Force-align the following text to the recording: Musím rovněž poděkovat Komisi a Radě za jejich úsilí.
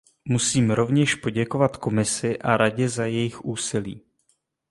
Musím 0.25 0.71
rovněž 0.71 1.15
poděkovat 1.15 1.77
Komisi 1.77 2.39
a 2.39 2.57
Radě 2.57 2.89
za 2.89 3.05
jejich 3.05 3.45
úsilí. 3.45 4.01